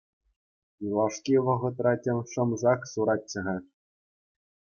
Юлашки 0.87 1.33
вӑхӑтра 1.45 1.93
тем 2.03 2.19
шӑм-шак 2.31 2.81
суратчӗ-ха. 2.91 3.57